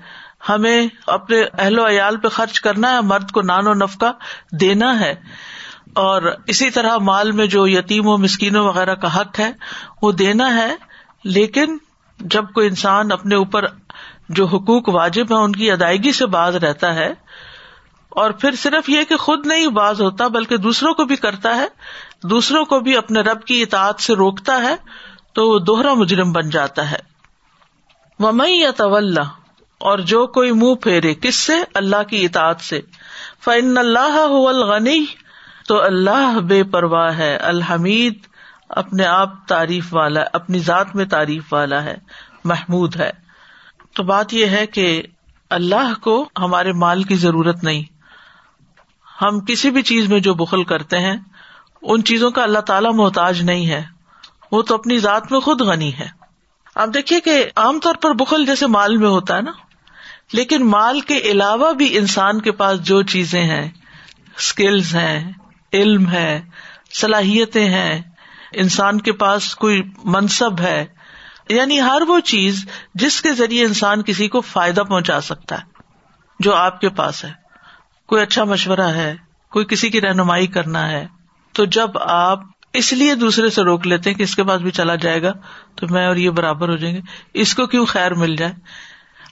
[0.50, 4.12] ہمیں اپنے اہل و عیال پہ خرچ کرنا ہے، مرد کو نان و نفقہ
[4.52, 5.16] دینا ہے۔
[5.94, 9.52] اور اسی طرح مال میں جو یتیم و مسکینوں وغیرہ کا حق ہے،
[10.02, 10.76] وہ دینا ہے۔
[11.24, 11.78] لیکن
[12.20, 13.66] جب کوئی انسان اپنے اوپر
[14.30, 17.14] جو حقوق واجب ہے ان کی ادائیگی سے باز رہتا ہے،
[18.10, 21.68] اور پھر صرف یہ کہ خود نہیں باز ہوتا، بلکہ دوسروں کو بھی کرتا ہے،
[22.24, 24.76] دوسروں کو بھی اپنے رب کی اطاعت سے روکتا ہے،
[25.34, 27.00] تو وہ دوہرا مجرم بن جاتا ہے۔
[28.20, 29.14] ممئی یا طول
[29.80, 32.82] اور جو کوئی منہ پھیرے کس سے؟ اللہ کی اطاعت سے۔
[33.44, 35.06] فن اللہ الغنی
[35.68, 38.14] تو اللہ بے پرواہ ہے، الحمید
[38.70, 41.96] اپنے آپ تعریف والا، اپنی ذات میں تعریف والا ہے،
[42.44, 43.12] محمود ہے۔
[43.94, 45.04] تو بات یہ ہے کہ
[45.50, 47.84] اللہ کو ہمارے مال کی ضرورت نہیں۔
[49.22, 51.18] ہم کسی بھی چیز میں جو بخل کرتے ہیں،
[51.82, 53.84] ان چیزوں کا اللہ تعالی محتاج نہیں ہے۔
[54.52, 56.08] وہ تو اپنی ذات میں خود غنی ہے۔
[56.76, 59.52] آپ دیکھیے کہ عام طور پر بخل جیسے مال میں ہوتا ہے نا۔
[60.34, 63.70] لیکن مال کے علاوہ بھی انسان کے پاس جو چیزیں ہیں
[64.38, 65.32] اسکلز ہیں،
[65.74, 66.42] علم ہے،
[66.94, 68.02] صلاحیتیں ہیں،
[68.54, 70.86] انسان کے پاس کوئی منصب ہے
[71.50, 75.64] یعنی ہر وہ چیز جس کے ذریعے انسان کسی کو فائدہ پہنچا سکتا ہے،
[76.40, 77.32] جو آپ کے پاس ہے۔
[78.08, 79.16] کوئی اچھا مشورہ ہے،
[79.52, 81.08] کوئی کسی کی رہنمائی کرنا ہے،
[81.52, 82.40] تو جب آپ
[82.74, 85.32] اس لیے دوسرے سے روک لیتے ہیں کہ اس کے پاس بھی چلا جائے گا،
[85.76, 87.02] تو میں اور یہ برابر ہو جائیں گے۔
[87.34, 88.54] اس کو کیوں خیر مل جائے؟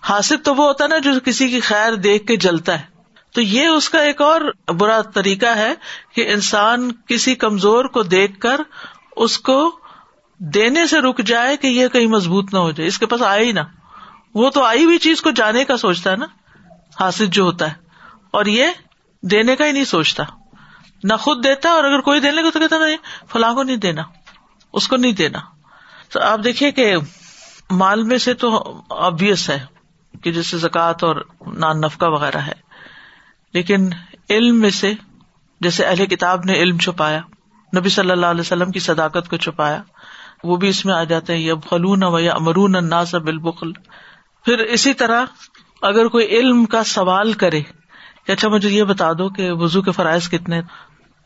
[0.10, 2.98] حاصل تو وہ ہوتا ہے نا جو کسی کی خیر دیکھ کے جلتا ہے۔
[3.34, 5.74] تو یہ اس کا ایک اور برا طریقہ ہے
[6.15, 8.62] کہ انسان کسی کمزور کو دیکھ کر
[9.15, 9.80] اس کو
[10.38, 13.46] دینے سے رک جائے کہ یہ کہیں مضبوط نہ ہو جائے، اس کے پاس آئے
[13.46, 13.60] ہی نہ۔
[14.34, 16.26] وہ تو آئی ہوئی چیز کو جانے کا سوچتا ہے نا،
[17.00, 17.76] حاصل جو ہوتا ہے۔
[18.32, 18.65] اور یہ
[19.22, 20.24] دینے کا ہی نہیں سوچتا۔
[21.04, 22.98] نہ خود دیتا اور اگر کوئی دینے کو تو کہتا نہیں
[23.30, 24.02] فلاں کو نہیں دینا،
[24.74, 25.39] اس کو نہیں دینا۔
[26.10, 26.96] تو آپ دیکھیے کہ
[27.72, 29.77] مال میں سے تو آبیس ہے۔
[30.24, 31.16] کہ جیسے زکوٰۃ اور
[31.58, 32.68] نان نفقہ وغیرہ ہے۔
[33.54, 33.90] لیکن
[34.30, 34.94] علم میں سے
[35.62, 37.20] جیسے اہل کتاب نے علم چھپایا،
[37.78, 39.82] نبی صلی اللہ علیہ وسلم کی صداقت کو چھپایا،
[40.44, 43.72] وہ بھی اس میں آ جاتے ہیں یب خلون و یا امرون الناس بالبخل۔
[44.46, 45.26] پھر اسی طرح
[45.82, 47.62] اگر کوئی علم کا سوال کرے،
[48.26, 50.62] کہ اچھا مجھے یہ بتا دو کہ وزو کے فرائض کتنے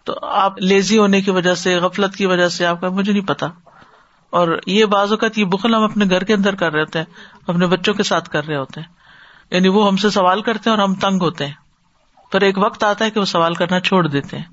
[0.04, 3.28] تو آپ لیزی ہونے کی وجہ سے، غفلت کی وجہ سے آپ کا، مجھے نہیں
[3.28, 3.48] پتا۔
[4.32, 7.06] اور یہ بعض اوقات یہ بخل ہم اپنے گھر کے اندر کر رہے ہوتے ہیں،
[7.48, 8.88] اپنے بچوں کے ساتھ کر رہے ہوتے ہیں۔
[9.52, 11.54] یعنی وہ ہم سے سوال کرتے ہیں اور ہم تنگ ہوتے ہیں۔
[12.32, 14.46] پھر ایک وقت آتا ہے کہ وہ سوال کرنا چھوڑ دیتے ہیں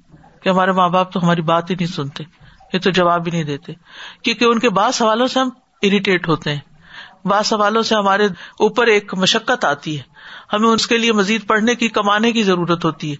[0.42, 2.24] کہ ہمارے ماں باپ تو ہماری بات ہی نہیں سنتے،
[2.72, 3.72] یہ تو جواب ہی نہیں دیتے۔
[4.22, 5.48] کیونکہ ان کے بعض سوالوں سے ہم
[5.82, 6.60] اریٹیٹ ہوتے ہیں۔
[7.24, 8.26] بعض سوالوں سے ہمارے
[8.58, 10.02] اوپر ایک مشقت آتی ہے۔
[10.52, 13.16] ہمیں اس کے لیے مزید پڑھنے کی، کمانے کی ضرورت ہوتی ہے۔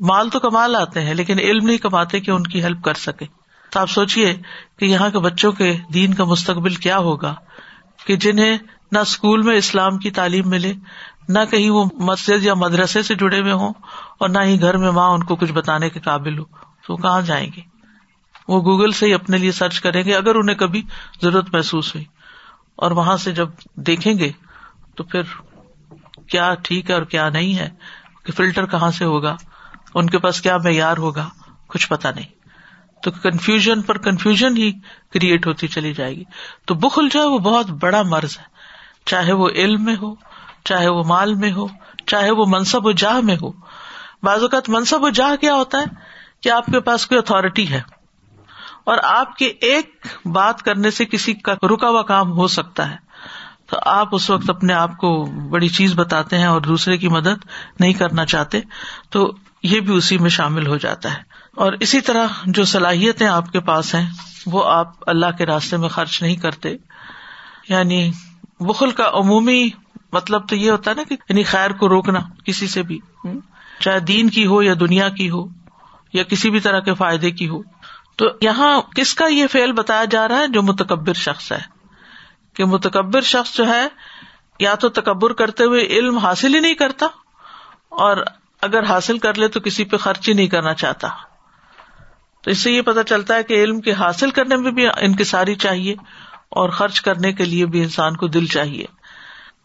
[0.00, 3.37] مال تو کما لاتے ہیں، لیکن علم نہیں کماتے کہ ان کی ہیلپ کر سکے۔
[3.70, 4.36] تو آپ سوچیے
[4.78, 7.34] کہ یہاں کے بچوں کے دین کا مستقبل کیا ہوگا
[8.06, 8.58] کہ جنہیں
[8.92, 10.72] نہ اسکول میں اسلام کی تعلیم ملے،
[11.28, 13.72] نہ کہیں وہ مسجد یا مدرسے سے جڑے ہوئے ہوں
[14.18, 16.44] اور نہ ہی گھر میں ماں ان کو کچھ بتانے کے قابل ہو۔
[16.86, 17.60] تو کہاں جائیں گے؟
[18.48, 20.82] وہ گوگل سے ہی اپنے لیے سرچ کریں گے اگر انہیں کبھی
[21.22, 22.04] ضرورت محسوس ہوئی۔
[22.76, 24.32] اور وہاں سے جب دیکھیں گے
[24.94, 25.22] تو پھر
[26.28, 27.68] کیا ٹھیک ہے اور کیا نہیں ہے،
[28.24, 29.36] کہ فلٹر کہاں سے ہوگا،
[29.94, 31.28] ان کے پاس کیا معیار ہوگا،
[31.66, 32.37] کچھ پتا نہیں۔
[33.02, 34.72] تو کنفیوژن پر کنفیوژن ہی
[35.12, 36.24] کریٹ ہوتی چلی جائے گی۔
[36.64, 38.44] تو بخل جو ہے وہ بہت بڑا مرض ہے۔
[39.06, 40.14] چاہے وہ علم میں ہو،
[40.64, 41.66] چاہے وہ مال میں ہو،
[42.06, 43.50] چاہے وہ منصب و جاہ میں ہو۔
[44.22, 45.84] بعض اوقات منصب و جاہ کیا ہوتا ہے
[46.42, 47.80] کہ آپ کے پاس کوئی اتارٹی ہے
[48.84, 52.96] اور آپ کے ایک بات کرنے سے کسی کا رکا ہوا کام ہو سکتا ہے۔
[53.66, 57.46] تو آپ اس وقت اپنے آپ کو بڑی چیز بتاتے ہیں اور دوسرے کی مدد
[57.80, 58.60] نہیں کرنا چاہتے،
[59.10, 59.32] تو
[59.62, 63.60] یہ بھی اسی میں شامل ہو جاتا ہے۔ اور اسی طرح جو صلاحیتیں آپ کے
[63.60, 64.10] پاس ہیں،
[64.46, 66.76] وہ آپ اللہ کے راستے میں خرچ نہیں کرتے۔
[67.68, 68.12] یعنی
[68.60, 69.68] بخل کا عمومی
[70.12, 72.98] مطلب تو یہ ہوتا ہے نا کہ یعنی خیر کو روکنا کسی سے بھی۔
[73.80, 75.44] چاہے دین کی ہو یا دنیا کی ہو
[76.12, 77.62] یا کسی بھی طرح کے فائدے کی ہو۔
[78.16, 81.60] تو یہاں کس کا یہ فیل بتایا جا رہا ہے؟ جو متکبر شخص ہے۔
[82.54, 83.88] کہ متکبر شخص جو ہے،
[84.60, 87.06] یا تو تکبر کرتے ہوئے علم حاصل ہی نہیں کرتا
[87.88, 88.16] اور
[88.62, 91.08] اگر حاصل کر لے تو کسی پہ خرچ ہی نہیں کرنا چاہتا۔
[92.48, 95.54] تو اس سے یہ پتا چلتا ہے کہ علم کے حاصل کرنے میں بھی انکساری
[95.54, 95.94] چاہیے
[96.48, 98.84] اور خرچ کرنے کے لیے بھی انسان کو دل چاہیے۔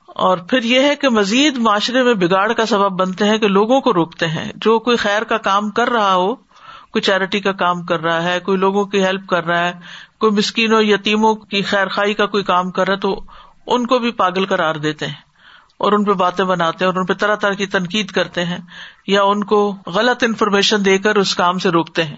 [0.08, 3.82] اور پھر یہ ہے کہ مزید معاشرے میں بگاڑ کا سبب بنتے ہیں کہ لوگوں
[3.82, 7.86] کو روکتے ہیں۔ جو کوئی خیر کا کام کر رہا ہو، کوئی چیریٹی کا کام
[7.86, 9.74] کر رہا ہے، کوئی لوگوں کی ہیلپ کر رہا ہے،
[10.20, 13.22] کوئی مسکینوں، یتیموں کی خیر خائی کا کوئی کام کر رہا ہے، تو
[13.68, 15.22] ان کو بھی پاگل کرار دیتے ہیں
[15.78, 18.60] اور ان پہ باتیں بناتے ہیں اور ان پہ طرح طرح کی تنقید کرتے ہیں
[19.08, 22.16] یا ان کو غلط انفارمیشن دے کر اس کام سے روکتے ہیں۔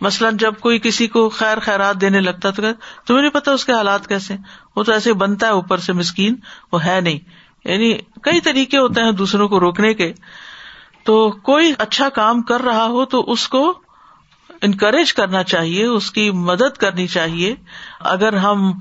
[0.00, 2.62] مثلاً جب کوئی کسی کو خیر خیرات دینے لگتا تو
[3.06, 4.36] تمہیں نہیں پتا اس کے حالات کیسے
[4.76, 6.36] وہ تو ایسے بنتا ہے اوپر سے مسکین،
[6.72, 7.18] وہ ہے نہیں۔
[7.64, 10.12] یعنی کئی طریقے ہوتے ہیں دوسروں کو روکنے کے۔
[11.04, 13.80] تو کوئی اچھا کام کر رہا ہو تو اس کو
[14.62, 17.54] انکریج کرنا چاہیے، اس کی مدد کرنی چاہیے۔
[18.00, 18.72] اگر ہم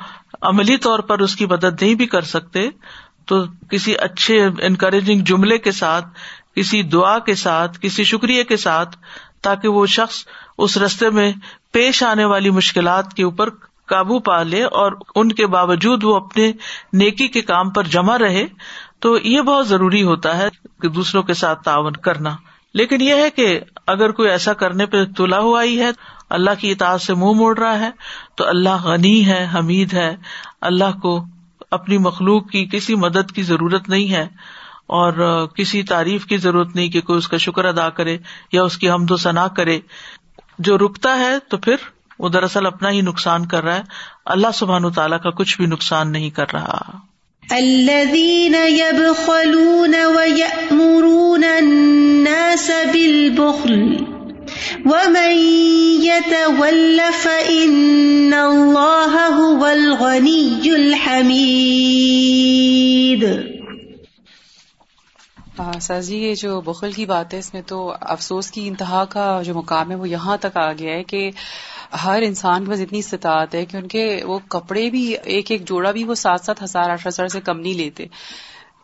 [0.41, 2.69] عملی طور پر اس کی مدد نہیں بھی کر سکتے،
[3.25, 6.05] تو کسی اچھے انکریجنگ جملے کے ساتھ،
[6.55, 8.97] کسی دعا کے ساتھ، کسی شکریہ کے ساتھ،
[9.41, 10.25] تاکہ وہ شخص
[10.61, 11.33] اس رستے میں
[11.71, 13.49] پیش آنے والی مشکلات کے اوپر
[13.85, 16.51] قابو پا لے اور ان کے باوجود وہ اپنے
[16.93, 18.45] نیکی کے کام پر جمع رہے،
[18.99, 20.49] تو یہ بہت ضروری ہوتا ہے
[20.81, 22.35] کہ دوسروں کے ساتھ تعاون کرنا۔
[22.73, 25.89] لیکن یہ ہے کہ اگر کوئی ایسا کرنے پہ تلا ہوا ہی ہے،
[26.29, 27.89] اللہ کی اطاعت سے منہ موڑ رہا ہے،
[28.35, 30.15] تو اللہ غنی ہے، حمید ہے۔
[30.61, 31.25] اللہ کو
[31.71, 34.27] اپنی مخلوق کی کسی مدد کی ضرورت نہیں ہے
[34.87, 38.17] اور کسی تعریف کی ضرورت نہیں کہ کوئی اس کا شکر ادا کرے
[38.51, 39.79] یا اس کی حمد و ثنا کرے۔
[40.59, 41.75] جو رکتا ہے تو پھر
[42.19, 43.81] وہ دراصل اپنا ہی نقصان کر رہا ہے۔
[44.25, 46.81] اللہ سبحان تعالیٰ کا کچھ بھی نقصان نہیں کر رہا۔
[47.49, 53.95] الذين يبخلون ويأمرون الناس بالبخل
[54.85, 55.45] ومن
[56.03, 63.25] يتول فإن الله هو الغني الحميد
[65.81, 69.41] سر جی یہ جو بخل کی بات ہے، اس میں تو افسوس کی انتہا کا
[69.45, 71.29] جو مقام ہے، وہ یہاں تک آ گیا ہے کہ
[72.03, 75.67] ہر انسان کے پاس اتنی استطاعت ہے کہ ان کے وہ کپڑے بھی ایک ایک
[75.67, 78.05] جوڑا بھی وہ سات سات ہزار آٹھ ہزار سے کم نہیں لیتے۔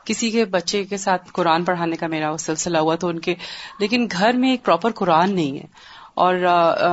[0.06, 3.36] کسی کے بچے کے ساتھ قرآن پڑھانے کا میرا وہ سلسلہ ہوا تو ان کے،
[3.80, 5.66] لیکن گھر میں ایک پراپر قرآن نہیں ہے۔
[6.16, 6.36] اور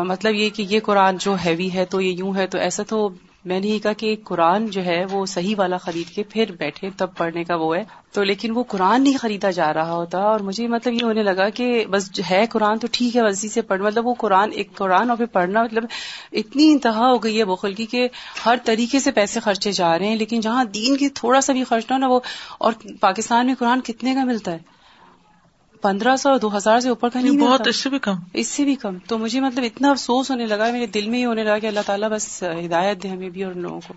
[0.07, 3.09] مطلب یہ کہ یہ قرآن جو ہیوی ہے تو یہ یوں ہے تو ایسا تو
[3.45, 6.91] میں نے یہ کہا کہ قرآن جو ہے وہ صحیح والا خرید کے پھر بیٹھے
[6.97, 10.41] تب پڑھنے کا وہ ہے۔ تو لیکن وہ قرآن نہیں خریدا جا رہا ہوتا اور
[10.41, 13.83] مجھے مطلب یہ ہونے لگا کہ بس ہے قرآن تو ٹھیک ہے اسی سے پڑھ
[13.83, 15.85] مطلب وہ قرآن ایک قرآن اور پھر پڑھنا مطلب
[16.33, 18.09] اتنی انتہا ہو گئی ہے بخل کی کہ
[18.47, 21.65] ہر طریقے سے پیسے خرچے جا رہے ہیں، لیکن جہاں دین کی تھوڑا سا بھی
[21.65, 22.21] خرچ نہ نا وہ
[22.59, 24.74] اور پاکستان میں قرآن کتنے کا ملتا ہے؟
[25.85, 28.65] پندرہ سو دو ہزار سے اوپر کا نہیں بہت اس سے بھی کم۔ اس سے
[28.65, 31.59] بھی کم۔ تو مجھے مطلب اتنا افسوس ہونے لگا میرے دل میں ہی ہونے لگا
[31.59, 33.95] کہ اللہ تعالیٰ بس ہدایت دے ہمیں بھی اور لوگوں کو۔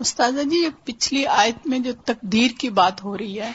[0.00, 3.52] استاذہ جی پچھلی آیت میں جو تقدیر کی بات ہو رہی ہے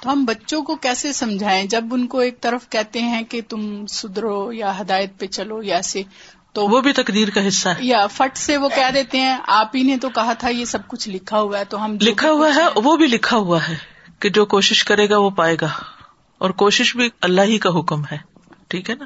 [0.00, 3.86] تو ہم بچوں کو کیسے سمجھائیں؟ جب ان کو ایک طرف کہتے ہیں کہ تم
[3.86, 6.02] سدھرو یا ہدایت پہ چلو یا ایسے
[6.52, 9.76] تو وہ بھی تقدیر کا حصہ ہے۔ یا فٹ سے وہ کہہ دیتے ہیں آپ
[9.76, 12.54] ہی نے تو کہا تھا یہ سب کچھ لکھا ہوا ہے تو ہم لکھا ہوا
[12.54, 13.76] ہے وہ بھی لکھا ہوا ہے
[14.20, 15.68] کہ جو کوشش کرے گا وہ پائے گا۔
[16.38, 18.18] اور کوشش بھی اللہ ہی کا حکم ہے۔
[18.68, 19.04] ٹھیک ہے نا؟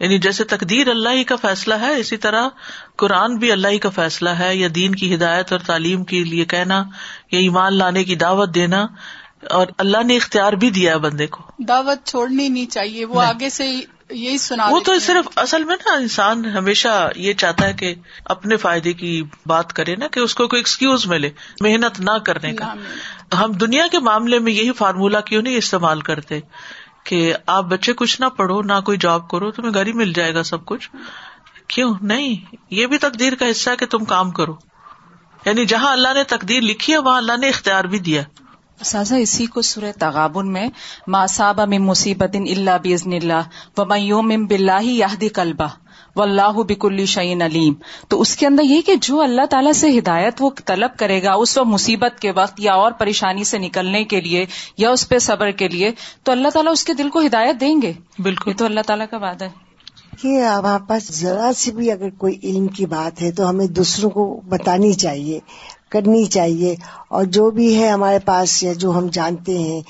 [0.00, 2.48] یعنی جیسے تقدیر اللہ ہی کا فیصلہ ہے اسی طرح
[2.96, 6.44] قرآن بھی اللہ ہی کا فیصلہ ہے یا دین کی ہدایت اور تعلیم کے لیے
[6.44, 6.84] کہنا
[7.32, 8.86] یا ایمان لانے کی دعوت دینا۔
[9.50, 13.48] اور اللہ نے اختیار بھی دیا ہے بندے کو۔ دعوت چھوڑنی نہیں چاہیے وہ آگے
[13.48, 17.94] سے یہی سنا وہ تو صرف اصل میں نا انسان ہمیشہ یہ چاہتا ہے کہ
[18.24, 22.52] اپنے فائدے کی بات کرے نا کہ اس کو کوئی ایکسکیوز ملے محنت نہ کرنے
[22.52, 22.74] کا۔
[23.40, 26.40] ہم دنیا کے معاملے میں یہی فارمولا کیوں نہیں استعمال کرتے
[27.04, 30.34] کہ آپ بچے کچھ نہ پڑھو نہ کوئی جاب کرو تمہیں گھر ہی مل جائے
[30.34, 30.90] گا سب کچھ۔
[31.68, 34.54] کیوں؟ نہیں یہ بھی تقدیر کا حصہ ہے کہ تم کام کرو۔
[35.46, 38.22] یعنی جہاں اللہ نے تقدیر لکھی ہے وہاں اللہ نے اختیار بھی دیا۔
[38.84, 40.66] سازا اسی کو سورہ تغابن میں
[41.06, 45.68] ماساب میں مصیبت اللہ بزن اللہ و میوم بلّہ یادی کلبہ
[46.16, 47.74] و اللہ بک الشعین علیم.
[48.08, 51.32] تو اس کے اندر یہ کہ جو اللہ تعالیٰ سے ہدایت وہ طلب کرے گا
[51.32, 55.18] اس وقت مصیبت کے وقت یا اور پریشانی سے نکلنے کے لیے یا اس پہ
[55.18, 55.90] صبر کے لیے
[56.22, 57.92] تو اللہ تعالیٰ اس کے دل کو ہدایت دیں گے.
[58.18, 58.52] بالکل.
[58.52, 59.68] تو اللہ تعالیٰ کا وعدہ ہے.
[60.22, 64.10] کہ ہمارے پاس ذرا سی بھی اگر کوئی علم کی بات ہے تو ہمیں دوسروں
[64.10, 65.40] کو بتانی چاہیے۔
[65.88, 66.74] کرنی چاہیے
[67.08, 69.80] اور جو بھی ہے ہمارے پاس یا جو ہم جانتے ہیں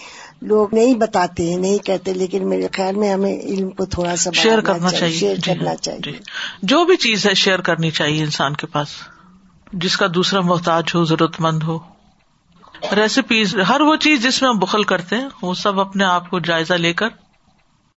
[0.42, 4.30] لوگ نہیں بتاتے ہیں نہیں کہتے لیکن میرے خیال میں ہمیں علم کو تھوڑا سا
[4.34, 6.18] شیئر کرنا چاہیے شیئر جی کرنا ہاں، چاہیے۔ جی۔
[6.62, 8.88] جو بھی چیز ہے شیئر کرنی چاہیے انسان کے پاس۔
[9.72, 11.78] جس کا دوسرا محتاج ہو ضرورت مند ہو۔
[12.96, 16.38] ریسیپیز ہر وہ چیز جس میں ہم بخل کرتے ہیں وہ سب اپنے آپ کو
[16.38, 17.06] جائزہ لے کر